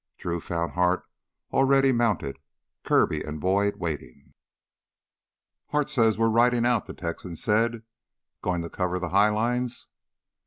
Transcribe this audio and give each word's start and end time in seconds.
Drew 0.17 0.41
found 0.41 0.71
Hart 0.71 1.03
already 1.53 1.91
mounted, 1.91 2.39
Kirby 2.83 3.21
and 3.21 3.39
Boyd 3.39 3.75
waiting. 3.75 4.33
"Hart 5.67 5.91
says 5.91 6.17
we're 6.17 6.27
ridin' 6.27 6.65
out," 6.65 6.87
the 6.87 6.95
Texan 6.95 7.35
said. 7.35 7.83
"Goin' 8.41 8.63
to 8.63 8.69
cover 8.71 8.97
the 8.97 9.09
high 9.09 9.29
lines?" 9.29 9.89